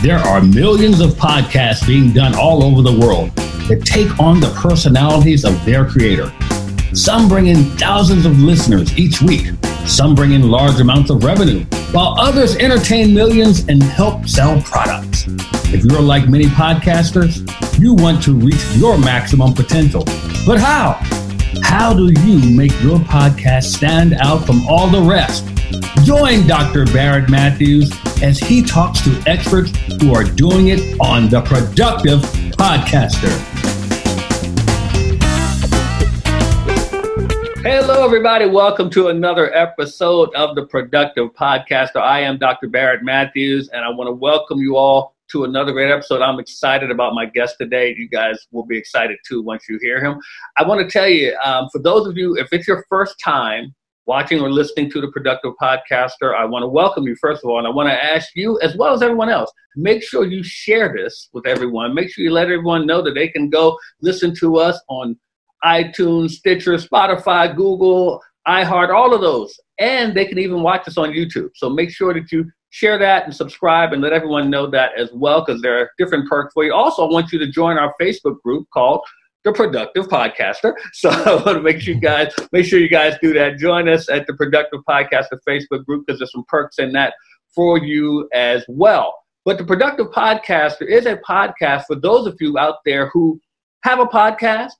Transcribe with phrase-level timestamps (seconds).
[0.00, 3.34] There are millions of podcasts being done all over the world
[3.66, 6.32] that take on the personalities of their creator.
[6.94, 9.48] Some bring in thousands of listeners each week.
[9.86, 15.24] Some bring in large amounts of revenue, while others entertain millions and help sell products.
[15.74, 17.40] If you're like many podcasters,
[17.80, 20.04] you want to reach your maximum potential.
[20.46, 21.00] But how?
[21.62, 25.44] How do you make your podcast stand out from all the rest?
[26.02, 26.86] Join Dr.
[26.86, 32.20] Barrett Matthews as he talks to experts who are doing it on The Productive
[32.52, 33.28] Podcaster.
[37.62, 38.46] Hello, everybody.
[38.46, 42.00] Welcome to another episode of The Productive Podcaster.
[42.00, 42.68] I am Dr.
[42.68, 46.22] Barrett Matthews, and I want to welcome you all to another great episode.
[46.22, 47.94] I'm excited about my guest today.
[47.94, 50.18] You guys will be excited too once you hear him.
[50.56, 53.74] I want to tell you, um, for those of you, if it's your first time
[54.08, 57.58] watching or listening to the Productive Podcaster, I want to welcome you, first of all,
[57.58, 60.92] and I want to ask you, as well as everyone else, make sure you share
[60.96, 61.94] this with everyone.
[61.94, 65.16] Make sure you let everyone know that they can go listen to us on
[65.62, 69.54] iTunes, Stitcher, Spotify, Google, iHeart, all of those.
[69.78, 71.50] And they can even watch us on YouTube.
[71.54, 75.10] So make sure that you share that and subscribe and let everyone know that as
[75.12, 76.72] well because there are different perks for you.
[76.72, 79.02] Also, I want you to join our Facebook group called
[79.44, 80.74] the Productive Podcaster.
[80.92, 83.58] So I want to make sure you guys make sure you guys do that.
[83.58, 87.14] Join us at the Productive Podcaster Facebook group because there's some perks in that
[87.54, 89.14] for you as well.
[89.44, 93.40] But the Productive Podcaster is a podcast for those of you out there who
[93.84, 94.72] have a podcast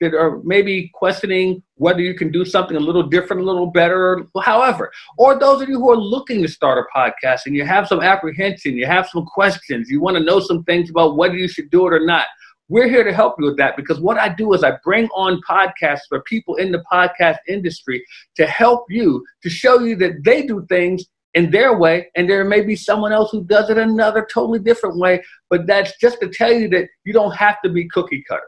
[0.00, 4.26] that are maybe questioning whether you can do something a little different, a little better,
[4.42, 4.90] however.
[5.18, 8.00] Or those of you who are looking to start a podcast and you have some
[8.00, 11.70] apprehension, you have some questions, you want to know some things about whether you should
[11.70, 12.26] do it or not.
[12.70, 15.40] We're here to help you with that because what I do is I bring on
[15.48, 18.04] podcasts for people in the podcast industry
[18.36, 21.04] to help you, to show you that they do things
[21.34, 24.98] in their way, and there may be someone else who does it another totally different
[24.98, 25.20] way.
[25.48, 28.42] But that's just to tell you that you don't have to be cookie cutter.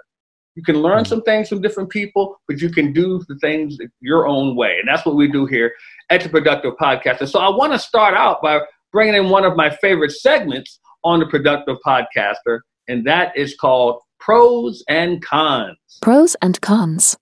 [0.54, 1.06] You can learn mm.
[1.08, 4.78] some things from different people, but you can do the things your own way.
[4.78, 5.72] And that's what we do here
[6.10, 7.20] at the Productive Podcast.
[7.20, 8.60] And so I want to start out by
[8.92, 14.00] bringing in one of my favorite segments on the Productive Podcaster, and that is called
[14.24, 15.76] Pros and Cons.
[16.00, 17.16] Pros and Cons.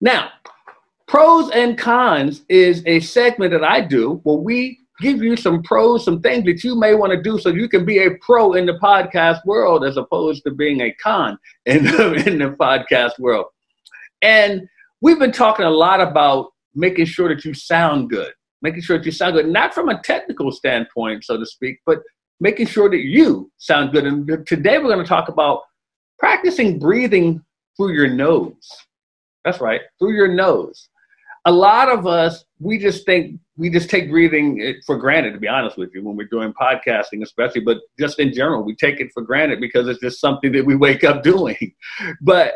[0.00, 0.30] Now,
[1.06, 6.04] Pros and Cons is a segment that I do where we give you some pros,
[6.04, 8.66] some things that you may want to do so you can be a pro in
[8.66, 13.46] the podcast world as opposed to being a con in the, in the podcast world.
[14.20, 14.68] And
[15.00, 19.06] we've been talking a lot about making sure that you sound good, making sure that
[19.06, 22.00] you sound good, not from a technical standpoint, so to speak, but
[22.40, 24.04] making sure that you sound good.
[24.04, 25.62] And today we're going to talk about
[26.18, 27.44] practicing breathing
[27.76, 28.68] through your nose.
[29.44, 30.88] That's right, through your nose.
[31.46, 35.48] A lot of us, we just think we just take breathing for granted, to be
[35.48, 39.10] honest with you, when we're doing podcasting, especially, but just in general, we take it
[39.12, 41.74] for granted because it's just something that we wake up doing.
[42.20, 42.54] But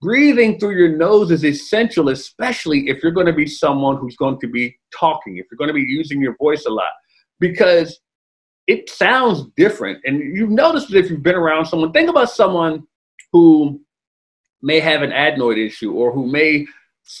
[0.00, 4.40] breathing through your nose is essential, especially if you're going to be someone who's going
[4.40, 6.92] to be talking, if you're going to be using your voice a lot,
[7.40, 8.00] because
[8.66, 10.00] it sounds different.
[10.04, 12.86] And you've noticed that if you've been around someone, think about someone
[13.32, 13.80] who
[14.62, 16.66] may have an adenoid issue or who may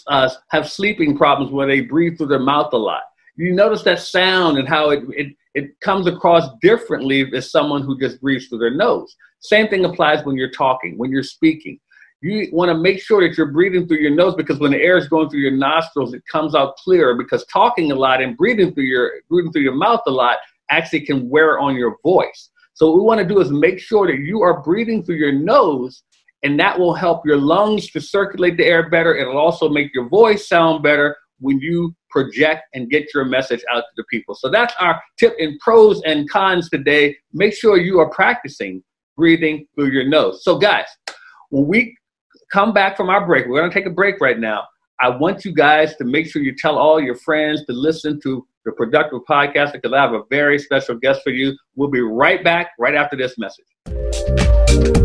[0.06, 3.02] uh, have sleeping problems where they breathe through their mouth a lot.
[3.36, 7.98] You notice that sound and how it, it, it comes across differently as someone who
[7.98, 9.14] just breathes through their nose.
[9.40, 11.78] Same thing applies when you're talking, when you're speaking.
[12.22, 14.96] You want to make sure that you're breathing through your nose because when the air
[14.96, 18.72] is going through your nostrils, it comes out clearer because talking a lot and breathing
[18.72, 20.38] through your breathing through your mouth a lot
[20.74, 22.50] actually can wear on your voice.
[22.74, 25.32] So what we want to do is make sure that you are breathing through your
[25.32, 26.02] nose
[26.42, 29.14] and that will help your lungs to circulate the air better.
[29.14, 33.80] It'll also make your voice sound better when you project and get your message out
[33.80, 34.34] to the people.
[34.34, 37.16] So that's our tip in pros and cons today.
[37.32, 38.82] Make sure you are practicing
[39.16, 40.42] breathing through your nose.
[40.44, 40.86] So, guys,
[41.50, 41.96] when we
[42.52, 44.64] come back from our break, we're going to take a break right now.
[45.00, 48.46] I want you guys to make sure you tell all your friends to listen to
[48.64, 51.56] the Productive Podcast because I have a very special guest for you.
[51.76, 55.03] We'll be right back right after this message.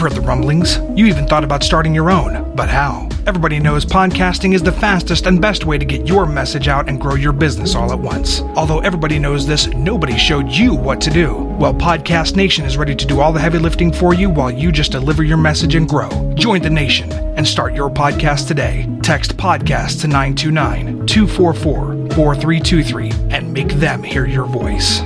[0.00, 0.78] You've heard the rumblings.
[0.98, 2.56] You even thought about starting your own.
[2.56, 3.06] But how?
[3.26, 6.98] Everybody knows podcasting is the fastest and best way to get your message out and
[6.98, 8.40] grow your business all at once.
[8.56, 11.34] Although everybody knows this, nobody showed you what to do.
[11.34, 14.72] Well, Podcast Nation is ready to do all the heavy lifting for you while you
[14.72, 16.08] just deliver your message and grow.
[16.34, 18.88] Join the nation and start your podcast today.
[19.02, 25.02] Text podcast to 929 244 4323 and make them hear your voice.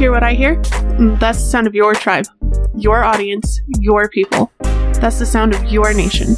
[0.00, 0.56] Hear what I hear?
[0.96, 2.24] Mm, That's the sound of your tribe,
[2.74, 4.50] your audience, your people.
[4.94, 6.36] That's the sound of your nation.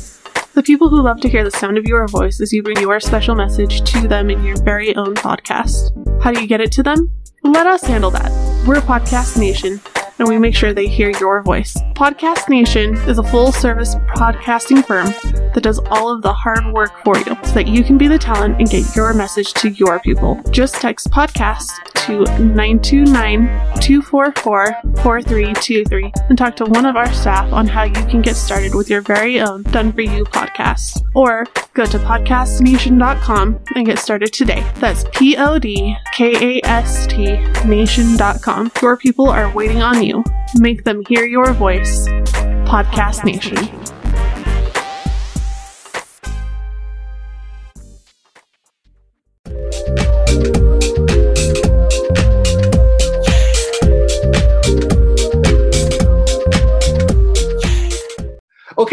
[0.54, 2.98] The people who love to hear the sound of your voice as you bring your
[2.98, 5.92] special message to them in your very own podcast.
[6.20, 7.12] How do you get it to them?
[7.44, 8.32] Let us handle that.
[8.66, 9.80] We're Podcast Nation,
[10.18, 11.72] and we make sure they hear your voice.
[11.94, 15.06] Podcast Nation is a full service podcasting firm
[15.54, 18.18] that does all of the hard work for you so that you can be the
[18.18, 20.42] talent and get your message to your people.
[20.50, 21.70] Just text podcast
[22.02, 23.46] to 929
[23.80, 24.72] 244
[25.02, 28.90] 4323 and talk to one of our staff on how you can get started with
[28.90, 31.04] your very own Done For You podcast.
[31.14, 31.44] Or
[31.74, 34.68] go to podcastnation.com and get started today.
[34.76, 38.72] That's P O D K A S T nation.com.
[38.80, 40.24] Your people are waiting on you.
[40.56, 42.08] Make them hear your voice.
[42.66, 43.58] Podcast Nation.
[43.58, 43.91] Okay,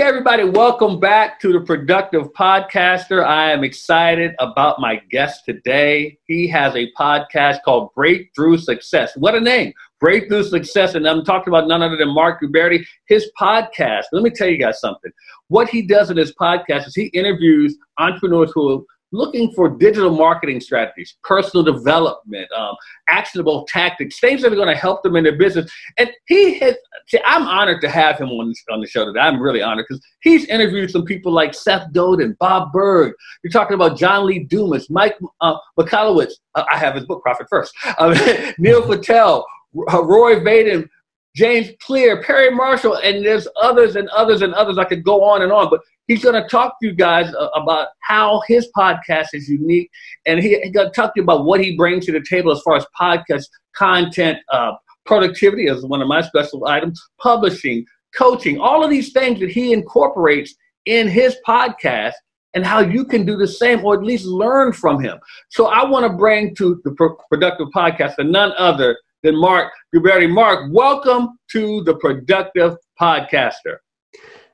[0.09, 3.23] everybody, welcome back to the Productive Podcaster.
[3.23, 6.17] I am excited about my guest today.
[6.23, 9.11] He has a podcast called Breakthrough Success.
[9.17, 9.71] What a name!
[10.00, 10.95] Breakthrough Success.
[10.95, 12.83] And I'm talking about none other than Marc Guberti.
[13.07, 15.11] His podcast, let me tell you guys something.
[15.50, 20.59] What he does in his podcast is he interviews entrepreneurs who looking for digital marketing
[20.61, 22.75] strategies, personal development, um,
[23.07, 25.71] actionable tactics, things that are going to help them in their business.
[25.97, 26.75] And he has,
[27.07, 29.19] see, I'm honored to have him on, on the show today.
[29.19, 33.13] I'm really honored because he's interviewed some people like Seth Godin, Bob Burg.
[33.44, 36.33] You're talking about John Lee Dumas, Mike uh, Michalowicz.
[36.55, 37.73] Uh, I have his book, Profit First.
[37.97, 39.45] Uh, Neil Patel,
[39.91, 40.88] uh, Rory Vaden,
[41.35, 44.77] James Clear, Perry Marshall, and there's others and others and others.
[44.77, 47.47] I could go on and on, but he's going to talk to you guys uh,
[47.56, 49.89] about how his podcast is unique,
[50.25, 52.51] and he, he's going to talk to you about what he brings to the table
[52.51, 54.73] as far as podcast content, uh,
[55.06, 57.85] productivity is one of my special items, publishing,
[58.15, 60.53] coaching, all of these things that he incorporates
[60.85, 62.13] in his podcast
[62.55, 65.19] and how you can do the same or at least learn from him.
[65.50, 69.71] So I want to bring to the Pro- Productive Podcast and none other than Marc
[69.95, 70.29] Guberti.
[70.29, 73.77] Marc, welcome to the Productive Podcaster.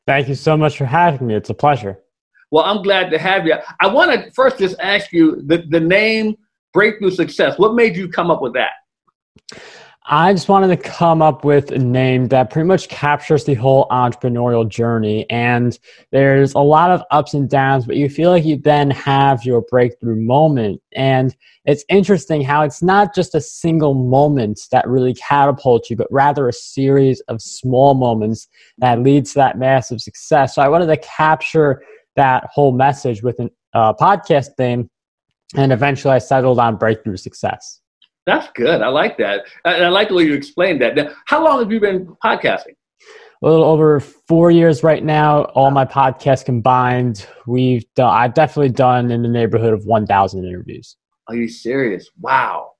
[0.07, 1.35] Thank you so much for having me.
[1.35, 1.99] It's a pleasure.
[2.51, 3.55] Well, I'm glad to have you.
[3.81, 6.35] I want to first just ask you the, the name
[6.73, 7.57] Breakthrough Success.
[7.57, 8.71] What made you come up with that?
[10.07, 13.87] I just wanted to come up with a name that pretty much captures the whole
[13.89, 15.27] entrepreneurial journey.
[15.31, 15.79] And
[16.11, 19.61] there's a lot of ups and downs, but you feel like you then have your
[19.61, 20.79] breakthrough moment.
[20.93, 21.35] And
[21.65, 26.47] it's interesting how it's not just a single moment that really catapults you, but rather
[26.47, 28.47] a series of small moments
[28.77, 30.53] that leads to that massive success.
[30.53, 31.81] So I wanted to capture
[32.15, 34.87] that whole message with a uh, podcast theme.
[35.55, 37.81] And eventually I settled on breakthrough success.
[38.25, 38.81] That's good.
[38.81, 39.45] I like that.
[39.65, 40.95] I, I like the way you explained that.
[40.95, 42.75] Now, how long have you been podcasting?
[43.43, 45.43] A little over four years right now.
[45.53, 48.11] All my podcasts combined, we've done.
[48.11, 50.95] I've definitely done in the neighborhood of one thousand interviews.
[51.27, 52.09] Are you serious?
[52.19, 52.71] Wow.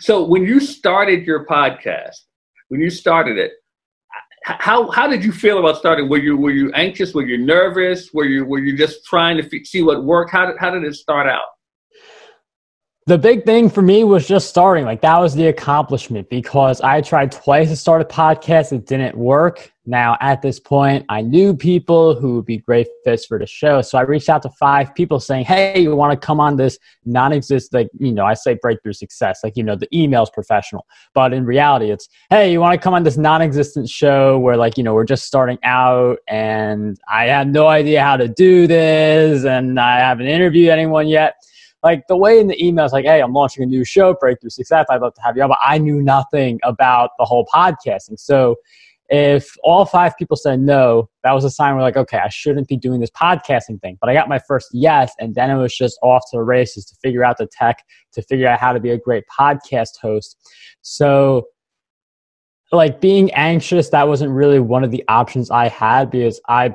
[0.00, 2.16] So when you started your podcast,
[2.68, 3.52] when you started it,
[4.44, 6.08] how how did you feel about starting?
[6.08, 7.12] Were you were you anxious?
[7.12, 8.10] Were you nervous?
[8.14, 10.30] Were you were you just trying to f- see what worked?
[10.30, 11.48] How did how did it start out?
[13.08, 14.84] The big thing for me was just starting.
[14.84, 18.70] Like that was the accomplishment because I tried twice to start a podcast.
[18.70, 19.72] It didn't work.
[19.86, 23.80] Now at this point, I knew people who would be great fits for the show.
[23.80, 26.78] So I reached out to five people saying, Hey, you want to come on this
[27.06, 30.84] non-exist, like, you know, I say breakthrough success, like, you know, the email's professional,
[31.14, 34.76] but in reality it's, Hey, you want to come on this non-existent show where like,
[34.76, 39.46] you know, we're just starting out and I had no idea how to do this
[39.46, 41.36] and I haven't interviewed anyone yet
[41.82, 44.50] like the way in the email is like, hey, I'm launching a new show, Breakthrough
[44.50, 44.86] Success.
[44.90, 48.18] I'd love to have you on, but I knew nothing about the whole podcasting.
[48.18, 48.56] So
[49.08, 52.68] if all five people said no, that was a sign we're like, okay, I shouldn't
[52.68, 53.96] be doing this podcasting thing.
[54.00, 56.84] But I got my first yes, and then it was just off to the races
[56.86, 60.36] to figure out the tech, to figure out how to be a great podcast host.
[60.82, 61.46] So
[62.70, 66.74] like being anxious, that wasn't really one of the options I had because I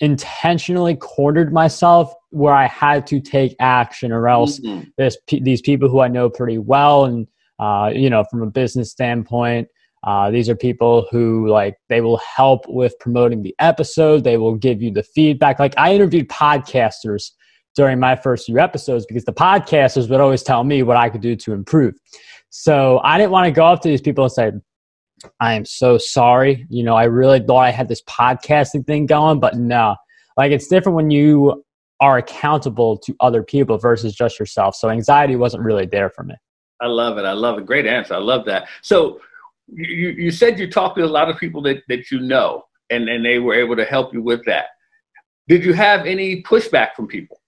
[0.00, 5.08] intentionally cornered myself where I had to take action, or else mm-hmm.
[5.26, 7.26] p- these people who I know pretty well, and
[7.58, 9.68] uh, you know, from a business standpoint,
[10.04, 14.24] uh, these are people who like they will help with promoting the episode.
[14.24, 15.58] They will give you the feedback.
[15.58, 17.30] Like I interviewed podcasters
[17.74, 21.20] during my first few episodes because the podcasters would always tell me what I could
[21.22, 21.94] do to improve.
[22.50, 24.52] So I didn't want to go up to these people and say,
[25.40, 26.66] I am so sorry.
[26.68, 29.96] You know, I really thought I had this podcasting thing going, but no.
[30.36, 31.64] Like it's different when you
[32.00, 34.74] are accountable to other people versus just yourself.
[34.74, 36.34] So anxiety wasn't really there for me.
[36.80, 37.24] I love it.
[37.24, 37.66] I love it.
[37.66, 38.14] Great answer.
[38.14, 38.68] I love that.
[38.82, 39.20] So
[39.68, 43.08] you, you said you talked to a lot of people that, that you know and,
[43.08, 44.66] and they were able to help you with that.
[45.48, 47.41] Did you have any pushback from people?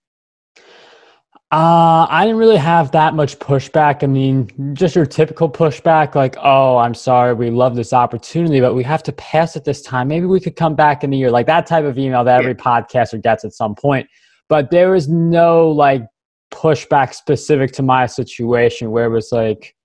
[1.55, 4.03] Uh, I didn't really have that much pushback.
[4.03, 8.75] I mean, just your typical pushback, like, oh, I'm sorry, we love this opportunity, but
[8.75, 10.09] we have to pass it this time.
[10.09, 11.31] Maybe we could come back in a year.
[11.31, 14.09] Like that type of email that every podcaster gets at some point.
[14.49, 16.05] But there was no like
[16.53, 19.77] pushback specific to my situation where it was like,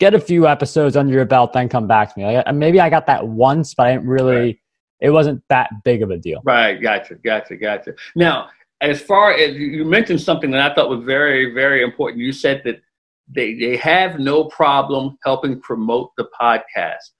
[0.00, 2.36] get a few episodes under your belt, then come back to me.
[2.36, 4.36] Like, maybe I got that once, but I didn't really.
[4.36, 4.58] Right.
[5.00, 6.42] It wasn't that big of a deal.
[6.44, 6.74] Right.
[6.74, 7.14] Gotcha.
[7.14, 7.56] Gotcha.
[7.56, 7.94] Gotcha.
[8.14, 12.22] Now, as far as you mentioned something that I thought was very, very important.
[12.22, 12.80] You said that
[13.28, 17.10] they, they have no problem helping promote the podcast.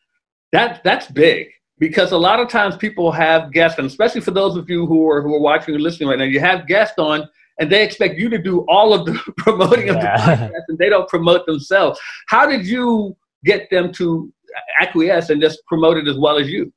[0.52, 1.48] That that's big
[1.78, 5.08] because a lot of times people have guests, and especially for those of you who
[5.08, 8.18] are who are watching and listening right now, you have guests on and they expect
[8.18, 9.94] you to do all of the promoting yeah.
[9.94, 12.00] of the podcast and they don't promote themselves.
[12.28, 14.32] How did you get them to
[14.80, 16.72] acquiesce and just promote it as well as you?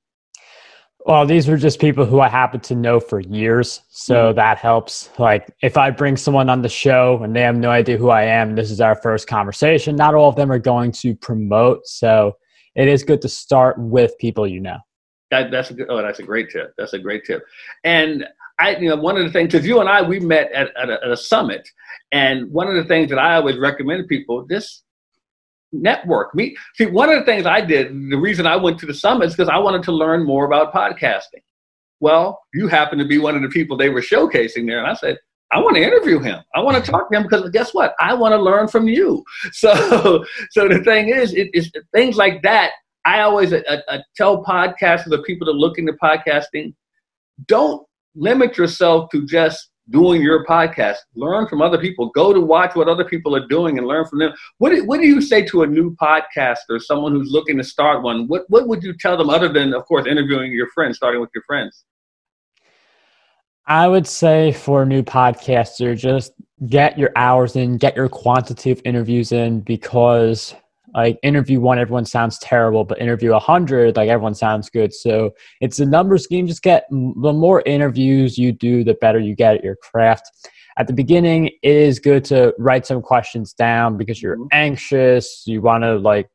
[1.06, 3.82] Well, these were just people who I happen to know for years.
[3.90, 4.36] So mm-hmm.
[4.36, 5.10] that helps.
[5.18, 8.24] Like, if I bring someone on the show and they have no idea who I
[8.24, 11.88] am, this is our first conversation, not all of them are going to promote.
[11.88, 12.38] So
[12.76, 14.78] it is good to start with people you know.
[15.32, 16.74] That, that's a good, oh, that's a great tip.
[16.78, 17.44] That's a great tip.
[17.84, 18.26] And
[18.60, 20.90] I, you know, one of the things, because you and I, we met at, at
[20.90, 21.68] a, at a summit.
[22.12, 24.84] And one of the things that I always recommend to people, this
[25.72, 26.34] network.
[26.36, 29.26] Me see one of the things I did, the reason I went to the summit
[29.26, 31.44] is because I wanted to learn more about podcasting.
[32.00, 34.96] Well, you happen to be one of the people they were showcasing there, and I
[34.96, 35.18] said,
[35.52, 36.40] I want to interview him.
[36.56, 37.94] I want to talk to him because guess what?
[38.00, 39.24] I want to learn from you.
[39.54, 42.72] So, so the thing is, it is things like that.
[43.06, 46.74] I always uh, uh, tell podcasters, the people that look into podcasting,
[47.48, 47.86] don't
[48.16, 50.98] limit yourself to just doing your podcast.
[51.16, 52.10] Learn from other people.
[52.10, 54.34] Go to watch what other people are doing and learn from them.
[54.58, 58.04] What do, what do you say to a new podcaster, someone who's looking to start
[58.04, 58.28] one?
[58.28, 61.30] What what would you tell them other than, of course, interviewing your friends, starting with
[61.36, 61.86] your friends?
[63.68, 66.34] I would say for a new podcaster, just
[66.68, 70.56] get your hours in, get your quantitative interviews in because
[70.94, 74.94] like interview one everyone sounds terrible but interview 100 like everyone sounds good.
[74.94, 79.36] So it's a numbers game just get the more interviews you do the better you
[79.36, 80.30] get at your craft.
[80.78, 84.48] At the beginning it is good to write some questions down because you're mm-hmm.
[84.52, 85.44] anxious.
[85.46, 86.30] You want to like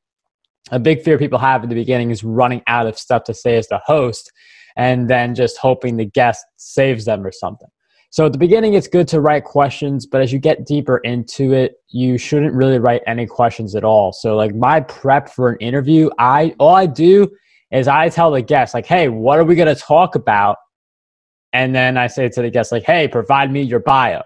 [0.71, 3.57] a big fear people have in the beginning is running out of stuff to say
[3.57, 4.33] as the host
[4.77, 7.69] and then just hoping the guest saves them or something
[8.17, 11.53] so at the beginning, it's good to write questions, but as you get deeper into
[11.53, 14.11] it, you shouldn't really write any questions at all.
[14.11, 17.29] So like my prep for an interview, I all I do
[17.71, 20.57] is I tell the guest like, "Hey, what are we going to talk about?"
[21.53, 24.23] And then I say to the guest like, "Hey, provide me your bio."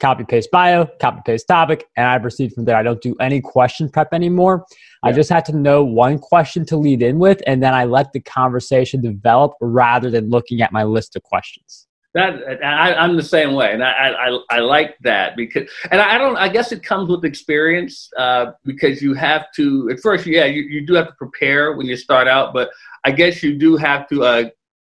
[0.00, 2.76] Copy paste bio, copy paste topic, and I proceed from there.
[2.76, 4.64] I don't do any question prep anymore.
[5.04, 5.10] Yeah.
[5.10, 8.14] I just have to know one question to lead in with, and then I let
[8.14, 11.85] the conversation develop rather than looking at my list of questions.
[12.16, 16.16] That I, am the same way, and I, I I like that because, and I
[16.16, 16.34] don't.
[16.38, 19.90] I guess it comes with experience uh, because you have to.
[19.90, 22.70] At first, yeah, you, you do have to prepare when you start out, but
[23.04, 24.44] I guess you do have to uh,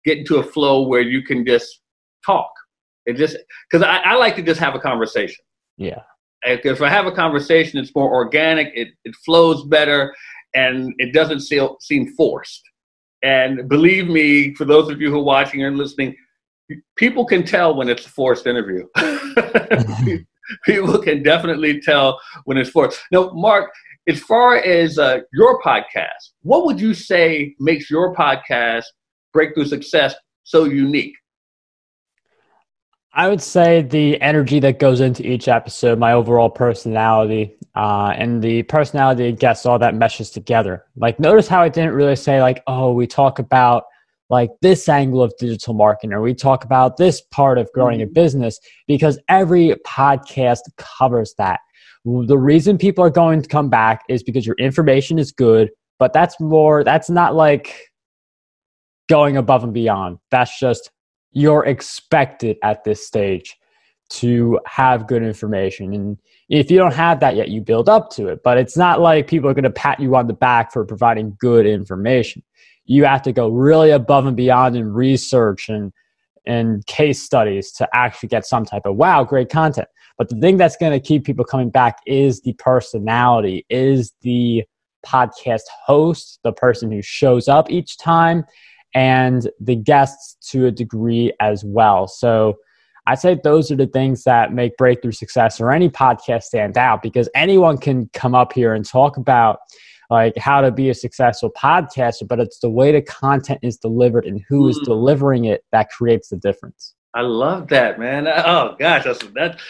[0.07, 1.83] get into a flow where you can just
[2.25, 2.51] talk.
[3.05, 3.37] It just
[3.71, 5.45] because I, I like to just have a conversation.
[5.77, 6.01] Yeah.
[6.45, 8.69] If I have a conversation, it's more organic.
[8.75, 10.15] It it flows better,
[10.55, 12.63] and it doesn't seem seem forced.
[13.23, 16.17] And believe me, for those of you who are watching and listening
[16.97, 18.87] people can tell when it's a forced interview.
[20.65, 23.01] people can definitely tell when it's forced.
[23.13, 23.71] Now, Marc,
[24.09, 28.85] as far as uh, your podcast, what would you say makes your podcast
[29.33, 31.15] breakthrough success so unique?
[33.13, 38.43] I would say the energy that goes into each episode, my overall personality, uh, and
[38.43, 40.85] the personality of guests, all that meshes together.
[40.97, 43.85] Like, notice how I didn't really say, like, oh, we talk about
[44.31, 48.05] like this angle of digital marketing or we talk about this part of growing a
[48.05, 48.13] mm-hmm.
[48.13, 51.61] business because every podcast covers that.
[52.05, 56.13] The reason people are going to come back is because your information is good but
[56.13, 57.91] that's more that's not like
[59.09, 60.19] going above and beyond.
[60.31, 60.91] That's just
[61.33, 63.57] you're expected at this stage
[64.11, 65.93] to have good information.
[65.93, 66.19] And
[66.49, 68.41] if you don't have that yet you build up to it.
[68.43, 71.37] But it's not like people are going to pat you on the back for providing
[71.41, 72.43] good information
[72.89, 75.93] you have to go really above and beyond in research and
[76.47, 79.87] and case studies to actually get some type of wow great content.
[80.17, 84.65] But the thing that's going to keep people coming back is the personality is the
[85.07, 88.45] podcast host the person who shows up each time
[88.95, 92.09] and the guests to a degree as well.
[92.09, 92.57] So
[93.07, 97.03] I'd say those are the things that make breakthrough success or any podcast stand out
[97.03, 99.61] because anyone can come up here and talk about
[100.11, 104.25] like how to be a successful podcaster, but it's the way the content is delivered
[104.25, 104.71] and who mm.
[104.71, 106.95] is delivering it that creates the difference.
[107.15, 108.27] I love that, man.
[108.29, 109.61] Oh gosh, that's that.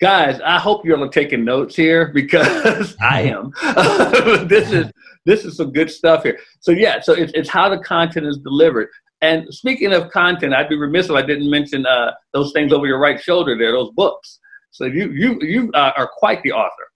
[0.00, 3.52] Guys, I hope you're taking notes here because I am.
[4.48, 4.90] this is
[5.24, 6.38] this is some good stuff here.
[6.60, 8.88] So yeah, so it's it's how the content is delivered.
[9.20, 12.86] And speaking of content, I'd be remiss if I didn't mention uh, those things over
[12.86, 14.38] your right shoulder there, those books.
[14.70, 16.87] So you you you uh, are quite the author.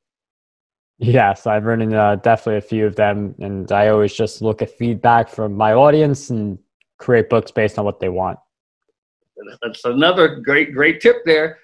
[1.03, 4.71] Yes, I've written uh, definitely a few of them, and I always just look at
[4.71, 6.57] feedback from my audience and
[6.99, 8.39] create books based on what they want.
[9.61, 11.59] That's another great great tip there,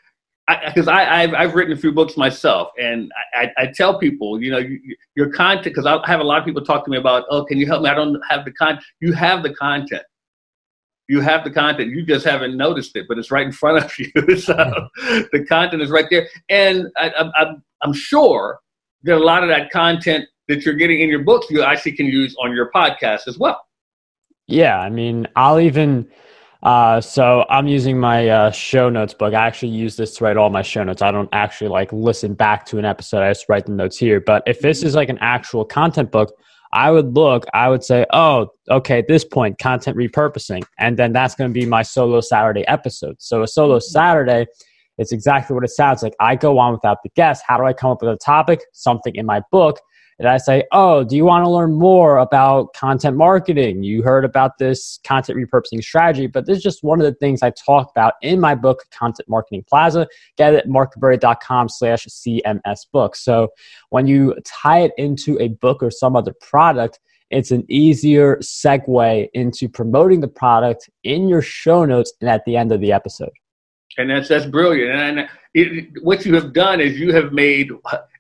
[0.65, 4.43] because I, I, have I've written a few books myself, and I, I tell people,
[4.43, 4.81] you know, you,
[5.15, 7.59] your content, because I have a lot of people talk to me about, oh, can
[7.59, 7.91] you help me?
[7.91, 8.85] I don't have the content.
[8.99, 10.03] You have the content
[11.11, 13.99] you have the content you just haven't noticed it but it's right in front of
[13.99, 14.89] you so
[15.33, 18.61] the content is right there and I, I'm, I'm sure
[19.05, 22.07] that a lot of that content that you're getting in your books you actually can
[22.07, 23.61] use on your podcast as well
[24.47, 26.09] yeah i mean i'll even
[26.61, 30.37] uh, so i'm using my uh, show notes book i actually use this to write
[30.37, 33.49] all my show notes i don't actually like listen back to an episode i just
[33.49, 36.33] write the notes here but if this is like an actual content book
[36.73, 40.63] I would look, I would say, oh, okay, at this point, content repurposing.
[40.79, 43.17] And then that's going to be my solo Saturday episode.
[43.19, 43.79] So a solo.
[43.79, 44.47] Saturday,
[44.99, 46.15] it's exactly what it sounds like.
[46.21, 47.45] I go on without the guest.
[47.47, 48.61] How do I come up with a topic?
[48.73, 49.81] Something in my book
[50.19, 53.85] and I say, Oh, do you want to learn more about content marketing?
[53.85, 57.43] You heard about this content repurposing strategy, but this is just one of the things
[57.43, 60.09] I talk about in my book, Content Marketing Plaza.
[60.37, 63.15] Get it at slash CMS book.
[63.15, 63.49] So
[63.91, 66.99] when you tie it into a book or some other product,
[67.31, 72.57] it's an easier segue into promoting the product in your show notes and at the
[72.57, 73.31] end of the episode.
[73.99, 74.93] And that's that's brilliant.
[74.93, 77.71] And it, what you have done is you have made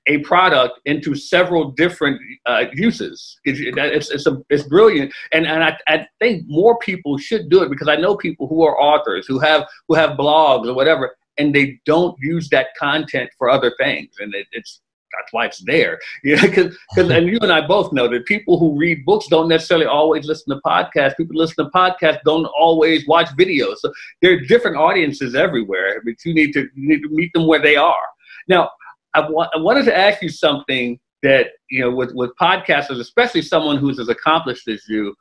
[0.08, 3.38] a product into several different uh, uses.
[3.44, 7.70] It's, it's, a, it's brilliant, and and I, I think more people should do it
[7.70, 11.54] because I know people who are authors who have who have blogs or whatever, and
[11.54, 14.80] they don't use that content for other things, and it, it's
[15.12, 15.98] that's why it's there.
[16.24, 19.48] You know, because and you and I both know that people who read books don't
[19.48, 21.16] necessarily always listen to podcasts.
[21.16, 23.78] People listen to podcasts don't always watch videos.
[23.78, 27.46] So there are different audiences everywhere, but you need to you need to meet them
[27.46, 28.06] where they are.
[28.48, 28.70] Now,
[29.14, 33.42] I, wa- I wanted to ask you something that you know with with podcasters, especially
[33.42, 35.14] someone who's as accomplished as you.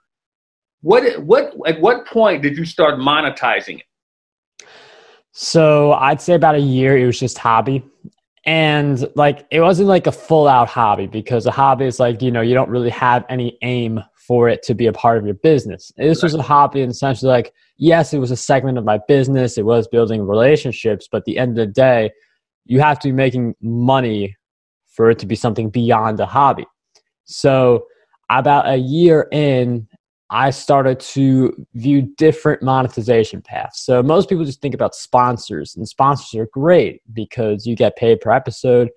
[0.82, 3.86] What what at what point did you start monetizing it?
[5.32, 6.98] So I'd say about a year.
[6.98, 7.84] It was just hobby,
[8.48, 12.32] and like it wasn't like a full out hobby because a hobby is like you
[12.32, 15.36] know you don't really have any aim for it to be a part of your
[15.36, 15.92] business.
[15.98, 16.24] This right.
[16.24, 19.58] was a hobby and essentially like yes, it was a segment of my business.
[19.58, 22.12] It was building relationships, but at the end of the day
[22.66, 24.36] you have to be making money
[24.88, 26.66] for it to be something beyond a hobby.
[27.26, 27.86] So,
[28.30, 29.87] about a year in,
[30.30, 33.82] I started to view different monetization paths.
[33.82, 38.20] So, most people just think about sponsors, and sponsors are great because you get paid
[38.20, 38.90] per episode.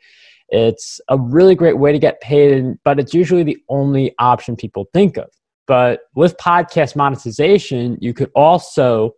[0.48, 4.88] It's a really great way to get paid, but it's usually the only option people
[4.92, 5.30] think of.
[5.68, 9.14] But with podcast monetization, you could also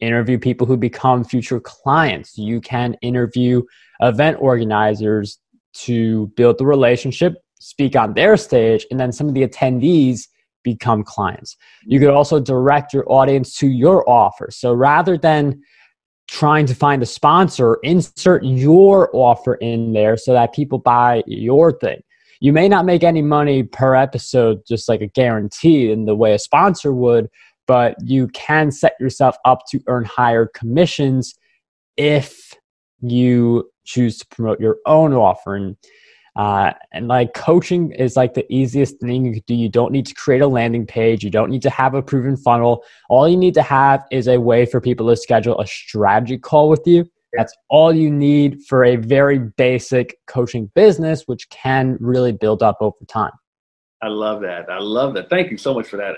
[0.00, 2.38] interview people who become future clients.
[2.38, 3.62] You can interview
[4.00, 5.38] event organizers
[5.72, 10.22] to build the relationship, speak on their stage, and then some of the attendees
[10.62, 11.56] become clients.
[11.84, 12.04] You mm.
[12.04, 14.48] could also direct your audience to your offer.
[14.50, 15.62] So rather than
[16.28, 21.72] trying to find a sponsor, insert your offer in there so that people buy your
[21.72, 22.00] thing.
[22.40, 26.32] You may not make any money per episode, just like a guarantee in the way
[26.32, 27.28] a sponsor would,
[27.66, 31.34] but you can set yourself up to earn higher commissions
[31.96, 32.54] if
[33.00, 35.74] you choose to promote your own offer.
[36.36, 39.54] And, uh, and like coaching is like the easiest thing you could do.
[39.54, 41.24] You don't need to create a landing page.
[41.24, 42.84] You don't need to have a proven funnel.
[43.08, 46.68] All you need to have is a way for people to schedule a strategy call
[46.68, 47.08] with you.
[47.32, 52.78] That's all you need for a very basic coaching business, which can really build up
[52.80, 53.32] over time.
[54.02, 54.70] I love that.
[54.70, 55.28] I love that.
[55.28, 56.14] Thank you so much for that.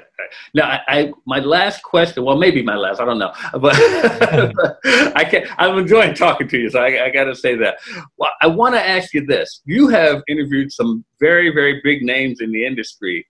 [0.54, 2.24] Now, I, I my last question.
[2.24, 3.00] Well, maybe my last.
[3.00, 3.74] I don't know, but
[5.16, 7.78] I can I'm enjoying talking to you, so I, I got to say that.
[8.18, 9.62] Well, I want to ask you this.
[9.64, 13.26] You have interviewed some very, very big names in the industry.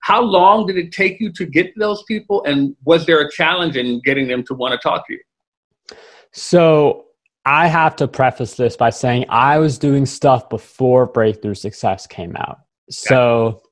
[0.00, 3.76] How long did it take you to get those people, and was there a challenge
[3.76, 5.20] in getting them to want to talk to you?
[6.32, 7.04] So
[7.44, 12.34] I have to preface this by saying I was doing stuff before Breakthrough Success came
[12.36, 12.60] out.
[12.90, 13.62] So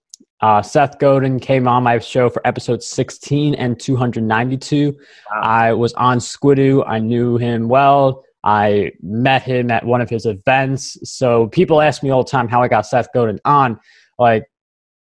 [0.42, 4.92] uh, Seth Godin came on my show for episode 16 and 292.
[4.92, 5.40] Wow.
[5.42, 6.84] I was on Squidoo.
[6.86, 8.24] I knew him well.
[8.42, 10.96] I met him at one of his events.
[11.04, 13.78] So people ask me all the time how I got Seth Godin on.
[14.18, 14.44] Like,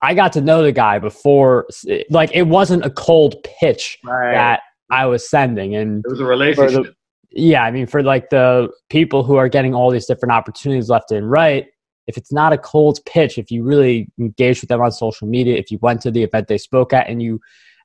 [0.02, 1.66] I got to know the guy before,
[2.10, 4.32] like, it wasn't a cold pitch right.
[4.32, 4.60] that
[4.90, 5.74] I was sending.
[5.74, 6.84] And it was a relationship.
[6.84, 6.94] The,
[7.30, 11.10] yeah, I mean, for like the people who are getting all these different opportunities left
[11.10, 11.66] and right,
[12.06, 15.56] if it's not a cold pitch, if you really engage with them on social media,
[15.56, 17.40] if you went to the event they spoke at and you,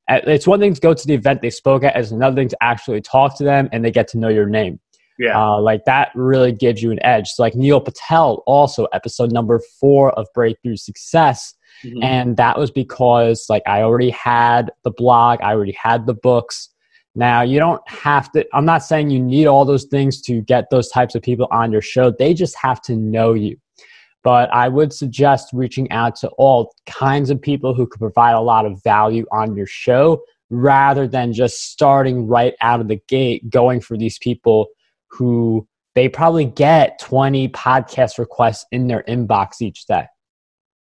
[0.09, 2.57] it's one thing to go to the event they spoke at, it's another thing to
[2.61, 4.79] actually talk to them and they get to know your name.
[5.19, 5.37] Yeah.
[5.37, 7.27] Uh, like that really gives you an edge.
[7.27, 11.53] So like Neil Patel, also episode number four of Breakthrough Success.
[11.83, 12.03] Mm-hmm.
[12.03, 16.69] And that was because like I already had the blog, I already had the books.
[17.15, 20.69] Now you don't have to, I'm not saying you need all those things to get
[20.71, 22.11] those types of people on your show.
[22.11, 23.57] They just have to know you.
[24.23, 28.41] But I would suggest reaching out to all kinds of people who could provide a
[28.41, 33.49] lot of value on your show rather than just starting right out of the gate
[33.49, 34.67] going for these people
[35.09, 40.05] who they probably get 20 podcast requests in their inbox each day.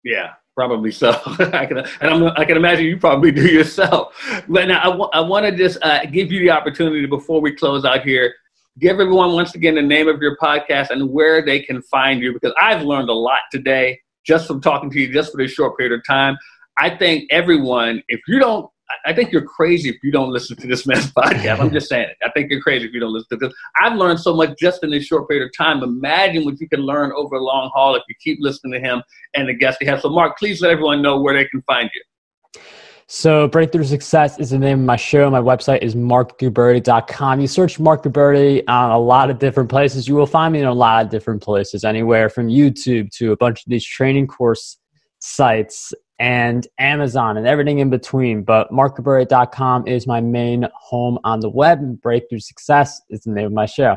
[0.05, 1.11] Yeah, probably so.
[1.39, 4.15] I can, and I'm, i can imagine you probably do yourself.
[4.49, 7.53] But now I, w- I want to just uh, give you the opportunity before we
[7.53, 8.35] close out here.
[8.79, 12.33] Give everyone once again the name of your podcast and where they can find you
[12.33, 15.77] because I've learned a lot today just from talking to you just for this short
[15.77, 16.37] period of time.
[16.79, 18.71] I think everyone, if you don't
[19.05, 21.61] I think you're crazy if you don't listen to this man's podcast.
[21.61, 22.17] I'm just saying it.
[22.25, 23.55] I think you're crazy if you don't listen to this.
[23.81, 25.83] I've learned so much just in this short period of time.
[25.83, 29.03] Imagine what you can learn over a long haul if you keep listening to him
[29.35, 30.03] and the guests he has.
[30.03, 32.63] So, Marc, please let everyone know where they can find you.
[33.11, 35.31] So, Breakthrough Success is the name of my show.
[35.31, 37.41] My website is marcguberti.com.
[37.41, 40.07] You search Marc Guberti on a lot of different places.
[40.07, 43.37] You will find me in a lot of different places, anywhere from YouTube to a
[43.39, 44.77] bunch of these training course
[45.21, 48.43] sites and Amazon and everything in between.
[48.43, 51.79] But marcguberti.com is my main home on the web.
[51.79, 53.97] And Breakthrough Success is the name of my show.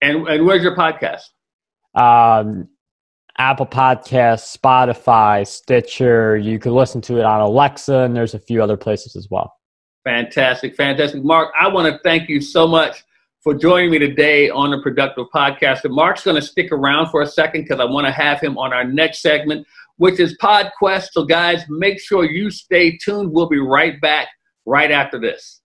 [0.00, 1.22] And, and where's your podcast?
[1.94, 2.66] Um,
[3.38, 6.36] Apple Podcasts, Spotify, Stitcher.
[6.36, 9.54] You can listen to it on Alexa, and there's a few other places as well.
[10.04, 11.24] Fantastic, fantastic.
[11.24, 13.04] Marc, I want to thank you so much
[13.42, 15.84] for joining me today on the Productive Podcast.
[15.84, 18.58] And Marc's going to stick around for a second because I want to have him
[18.58, 19.66] on our next segment
[20.02, 21.10] which is PodQuest.
[21.12, 23.32] So, guys, make sure you stay tuned.
[23.32, 24.28] We'll be right back
[24.66, 25.60] right after this.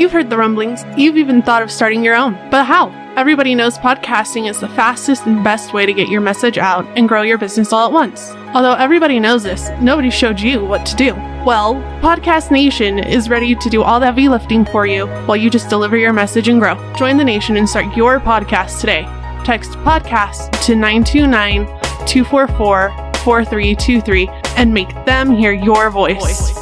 [0.00, 0.82] You've heard the rumblings.
[0.96, 2.32] You've even thought of starting your own.
[2.50, 2.88] But how?
[3.18, 7.06] Everybody knows podcasting is the fastest and best way to get your message out and
[7.06, 8.30] grow your business all at once.
[8.54, 11.12] Although everybody knows this, nobody showed you what to do.
[11.44, 15.50] Well, Podcast Nation is ready to do all the heavy lifting for you while you
[15.50, 16.76] just deliver your message and grow.
[16.94, 19.02] Join the nation and start your podcast today.
[19.44, 21.66] Text podcast to 929
[22.06, 22.88] 244
[23.22, 26.59] 4323 and make them hear your voice.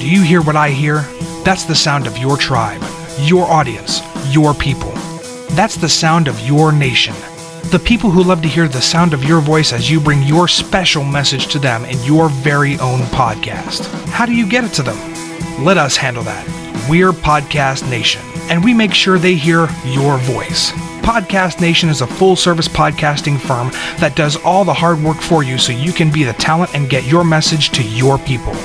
[0.00, 1.02] Do you hear what I hear?
[1.44, 2.82] That's the sound of your tribe,
[3.18, 4.00] your audience,
[4.34, 4.92] your people.
[5.50, 7.14] That's the sound of your nation.
[7.64, 10.48] The people who love to hear the sound of your voice as you bring your
[10.48, 13.86] special message to them in your very own podcast.
[14.06, 14.96] How do you get it to them?
[15.62, 16.46] Let us handle that.
[16.88, 20.70] We're Podcast Nation, and we make sure they hear your voice.
[21.02, 25.42] Podcast Nation is a full service podcasting firm that does all the hard work for
[25.42, 28.56] you so you can be the talent and get your message to your people.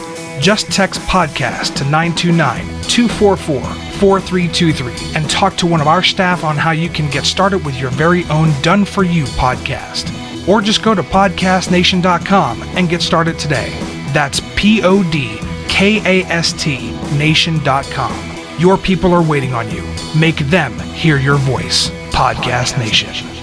[0.46, 3.62] Just text podcast to 929 244
[3.98, 7.76] 4323 and talk to one of our staff on how you can get started with
[7.82, 10.08] your very own Done For You podcast.
[10.48, 13.72] Or just go to podcastnation.com and get started today.
[14.14, 18.60] That's P O D K A S T nation.com.
[18.60, 19.82] Your people are waiting on you.
[20.16, 21.90] Make them hear your voice.
[22.12, 23.10] Podcast Nation.
[23.10, 23.35] Okay,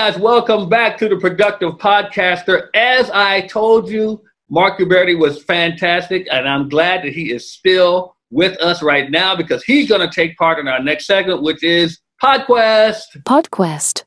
[0.00, 2.68] guys, welcome back to the Productive Podcaster.
[2.74, 8.16] As I told you, Marc Guberti was fantastic, and I'm glad that he is still
[8.30, 11.62] with us right now because he's going to take part in our next segment, which
[11.62, 13.24] is PodQuest.
[13.24, 14.04] PodQuest.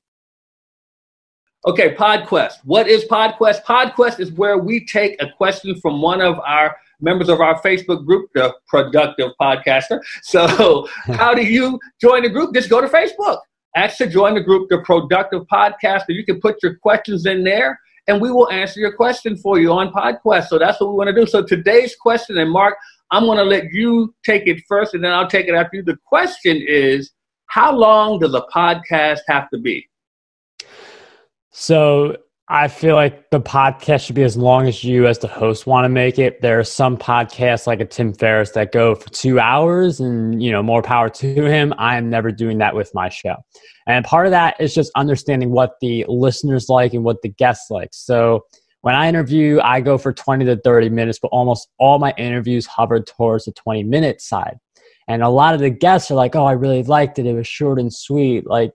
[1.67, 2.55] Okay, PodQuest.
[2.63, 3.63] What is PodQuest?
[3.63, 8.03] PodQuest is where we take a question from one of our members of our Facebook
[8.03, 9.99] group, the Productive Podcaster.
[10.23, 12.55] So, how do you join the group?
[12.55, 13.37] Just go to Facebook
[13.75, 16.09] Ask to join the group, The Productive Podcaster.
[16.09, 19.71] You can put your questions in there and we will answer your question for you
[19.71, 20.47] on PodQuest.
[20.47, 21.25] So that's what we want to do.
[21.25, 22.75] So today's question, and Marc,
[23.11, 25.83] I'm going to let you take it first and then I'll take it after you.
[25.83, 27.11] The question is
[27.47, 29.87] How long does a podcast have to be?
[31.51, 32.17] So
[32.49, 35.85] I feel like the podcast should be as long as you, as the host, want
[35.85, 36.41] to make it.
[36.41, 40.51] There are some podcasts like a Tim Ferriss that go for two hours, and you
[40.51, 41.73] know, more power to him.
[41.77, 43.37] I am never doing that with my show,
[43.87, 47.71] and part of that is just understanding what the listeners like and what the guests
[47.71, 47.89] like.
[47.93, 48.45] So
[48.81, 52.65] when I interview, I go for twenty to thirty minutes, but almost all my interviews
[52.65, 54.57] hover towards the twenty minute side.
[55.07, 57.25] And a lot of the guests are like, "Oh, I really liked it.
[57.25, 58.73] It was short and sweet." Like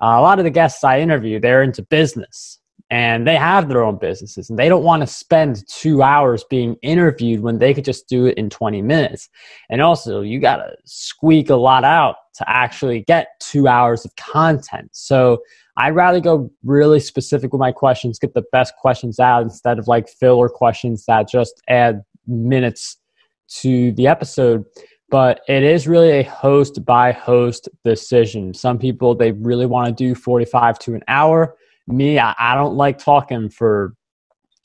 [0.00, 3.82] uh, a lot of the guests I interview, they're into business and they have their
[3.82, 7.84] own businesses and they don't want to spend two hours being interviewed when they could
[7.84, 9.28] just do it in 20 minutes.
[9.70, 14.14] And also, you got to squeak a lot out to actually get two hours of
[14.16, 14.90] content.
[14.92, 15.42] So
[15.76, 19.88] I'd rather go really specific with my questions, get the best questions out instead of
[19.88, 22.98] like filler questions that just add minutes
[23.46, 24.64] to the episode
[25.10, 28.52] but it is really a host by host decision.
[28.52, 32.76] Some people they really want to do 45 to an hour me, I, I don't
[32.76, 33.94] like talking for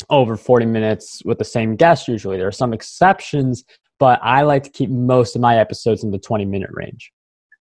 [0.09, 2.37] over 40 minutes with the same guest usually.
[2.37, 3.63] There are some exceptions,
[3.99, 7.11] but I like to keep most of my episodes in the 20 minute range.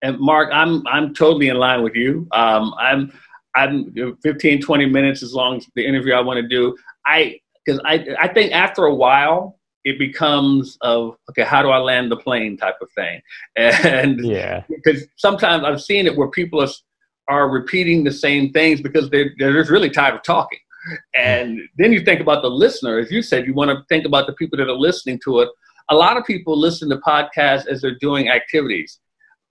[0.03, 2.29] And Marc, I'm I'm totally in line with you.
[2.31, 3.13] Um, I'm
[3.57, 3.93] I'm
[4.23, 6.77] 15, 20 minutes as long as the interview I want to do.
[7.05, 11.79] I because I I think after a while it becomes of okay, how do I
[11.79, 13.21] land the plane type of thing,
[13.57, 16.69] and yeah, because sometimes I've seen it where people are
[17.29, 20.59] are repeating the same things because they're, they're just really tired of talking.
[21.15, 22.99] And then you think about the listener.
[22.99, 25.49] As you said, you want to think about the people that are listening to it.
[25.91, 28.99] A lot of people listen to podcasts as they're doing activities.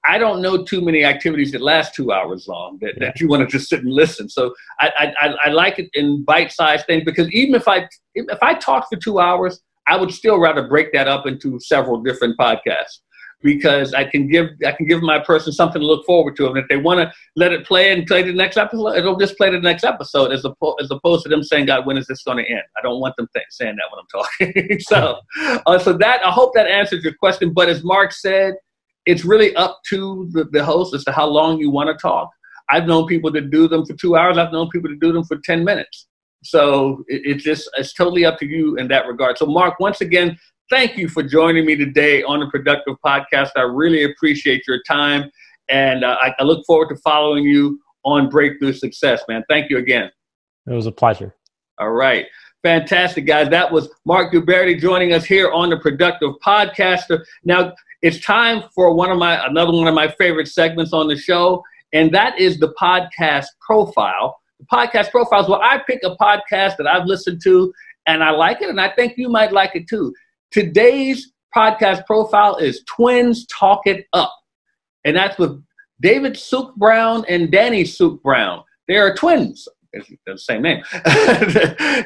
[0.07, 3.41] I don't know too many activities that last two hours long that, that you want
[3.41, 4.29] to just sit and listen.
[4.29, 8.53] So I, I, I like it in bite-sized things because even if I if I
[8.53, 12.99] talk for two hours, I would still rather break that up into several different podcasts
[13.43, 16.47] because I can give I can give my person something to look forward to.
[16.47, 19.37] And if they want to let it play and play the next episode, it'll just
[19.37, 22.23] play the next episode as opposed as opposed to them saying, "God, when is this
[22.23, 24.79] going to end?" I don't want them th- saying that when I'm talking.
[24.79, 25.19] so,
[25.65, 27.53] uh, so that I hope that answers your question.
[27.53, 28.55] But as Marc said,
[29.05, 32.29] it's really up to the, the host as to how long you want to talk.
[32.69, 34.37] I've known people to do them for two hours.
[34.37, 36.07] I've known people to do them for ten minutes.
[36.43, 39.37] So it, it's just it's totally up to you in that regard.
[39.37, 40.37] So Marc, once again,
[40.69, 43.51] thank you for joining me today on the Productive Podcast.
[43.55, 45.29] I really appreciate your time,
[45.69, 49.43] and uh, I, I look forward to following you on Breakthrough Success, man.
[49.49, 50.09] Thank you again.
[50.67, 51.35] It was a pleasure.
[51.79, 52.25] All right.
[52.63, 53.49] Fantastic, guys.
[53.49, 57.23] That was Marc Guberti joining us here on the Productive Podcaster.
[57.43, 61.15] Now it's time for one of my another one of my favorite segments on the
[61.15, 64.37] show, and that is the podcast profile.
[64.59, 67.71] The podcast profiles where I pick a podcast that I've listened to
[68.07, 70.13] and I like it, and I think you might like it too.
[70.51, 74.33] Today's podcast profile is Twins Talk It Up.
[75.03, 75.61] And that's with
[75.99, 78.63] David Suk Brown and Danny Suk Brown.
[78.87, 79.67] They are twins.
[80.25, 80.83] The same name.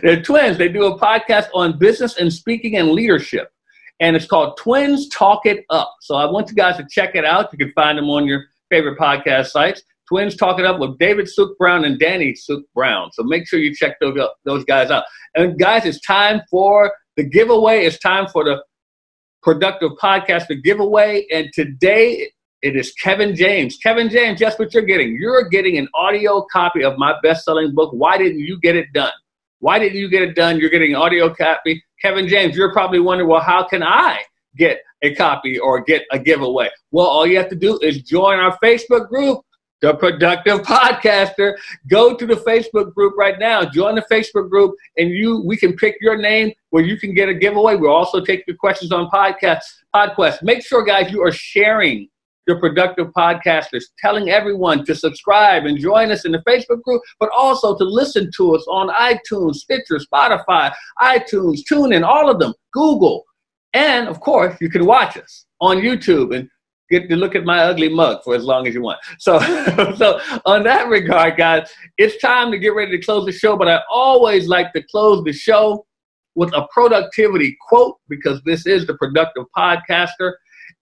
[0.01, 0.57] They're twins.
[0.57, 3.49] They do a podcast on business and speaking and leadership.
[3.99, 5.93] And it's called Twins Talk It Up.
[6.01, 7.49] So I want you guys to check it out.
[7.51, 9.83] You can find them on your favorite podcast sites.
[10.07, 13.11] Twins Talk It Up with David Suk Brown and Danny Suk Brown.
[13.13, 15.03] So make sure you check those, those guys out.
[15.35, 18.63] And guys, it's time for the giveaway is time for the
[19.43, 21.25] productive podcast, the giveaway.
[21.31, 23.77] And today it is Kevin James.
[23.77, 25.17] Kevin James, guess what you're getting?
[25.19, 28.93] You're getting an audio copy of my best selling book, Why Didn't You Get It
[28.93, 29.11] Done?
[29.59, 30.59] Why didn't you get it done?
[30.59, 31.83] You're getting an audio copy.
[32.01, 34.19] Kevin James, you're probably wondering, well, how can I
[34.57, 36.69] get a copy or get a giveaway?
[36.89, 39.41] Well, all you have to do is join our Facebook group
[39.81, 41.55] the productive podcaster.
[41.89, 43.65] Go to the facebook group right now.
[43.65, 47.29] Join the facebook group and you we can pick your name where you can get
[47.29, 47.75] a giveaway.
[47.75, 49.59] We'll also take the questions on podcasts,
[49.93, 50.11] podcast.
[50.15, 52.07] Podquest make sure guys you are sharing
[52.47, 57.29] the productive podcasters telling everyone to subscribe and join us in the facebook group but
[57.37, 63.25] also to listen to us on itunes stitcher spotify itunes TuneIn, all of them google.
[63.73, 66.49] And of course you can watch us on youtube and
[66.91, 68.99] get to look at my ugly mug for as long as you want.
[69.17, 69.39] So,
[69.95, 73.57] so on that regard, guys, it's time to get ready to close the show.
[73.57, 75.85] But I always like to close the show
[76.35, 80.33] with a productivity quote because this is the productive podcaster.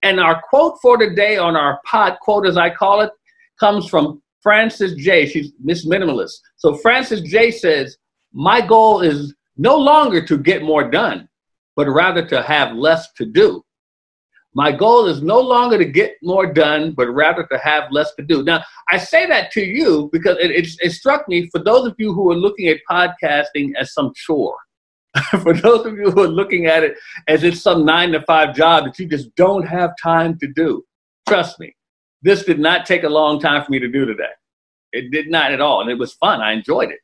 [0.04, 3.12] And our quote for today on our pod quote, as I call it,
[3.60, 6.34] comes from Francine Jay She's Miss Minimalist.
[6.58, 7.98] So Francine Jay says,
[8.34, 11.28] "My goal is no longer to get more done,
[11.76, 13.63] but rather to have less to do."
[14.55, 18.23] My goal is no longer to get more done, but rather to have less to
[18.23, 18.43] do.
[18.43, 21.95] Now, I say that to you because it, it, it struck me for those of
[21.99, 24.57] you who are looking at podcasting as some chore,
[25.43, 28.55] for those of you who are looking at it as it's some nine to five
[28.55, 30.83] job that you just don't have time to do.
[31.27, 31.75] Trust me,
[32.23, 34.31] this did not take a long time for me to do today.
[34.91, 35.81] It did not at all.
[35.81, 36.41] And it was fun.
[36.41, 36.99] I enjoyed it.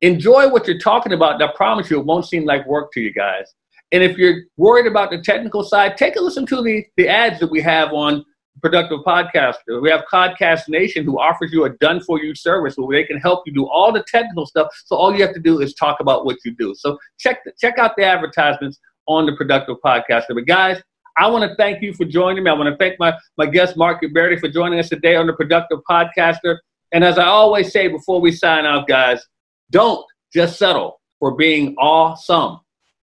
[0.00, 1.34] enjoy what you're talking about.
[1.34, 3.54] And I promise you, it won't seem like work to you guys.
[3.92, 7.40] And if you're worried about the technical side, take a listen to the, the ads
[7.40, 8.24] that we have on
[8.62, 9.80] Productive Podcaster.
[9.80, 13.18] We have Podcast Nation who offers you a done for you service where they can
[13.18, 14.68] help you do all the technical stuff.
[14.86, 16.74] So all you have to do is talk about what you do.
[16.76, 20.34] So check the, check out the advertisements on the Productive Podcaster.
[20.34, 20.80] But guys,
[21.16, 22.50] I want to thank you for joining me.
[22.50, 25.32] I want to thank my, my guest, Marc Guberti, for joining us today on the
[25.32, 26.58] Productive Podcaster.
[26.92, 29.24] And as I always say before we sign off, guys,
[29.70, 32.60] don't just settle for being awesome.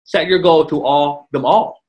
[0.04, 1.82] Set your goal to all them all.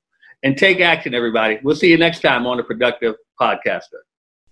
[0.42, 1.58] And take action, everybody.
[1.62, 4.02] We'll see you next time on the Productive Podcaster.